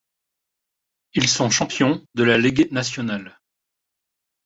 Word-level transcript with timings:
Ils 1.13 1.29
sont 1.29 1.51
champions 1.51 2.03
de 2.15 2.23
la 2.23 2.39
ligue 2.39 2.71
nationale. 2.71 3.39